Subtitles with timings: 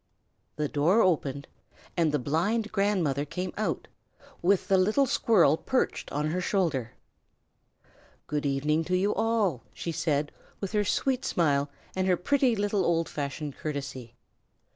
[0.55, 1.47] The door opened,
[1.95, 3.87] and the blind grandmother came out,
[4.41, 6.93] with the little squirrel perched on her shoulder.
[8.25, 12.83] "Good evening to you all!" she said, with her sweet smile and her pretty little
[12.83, 14.15] old fashioned courtesy.